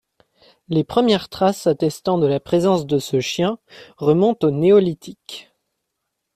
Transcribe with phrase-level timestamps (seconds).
[0.67, 3.59] Les premières traces attestant de la présence de ce chien
[3.99, 5.51] remontent au néolithique.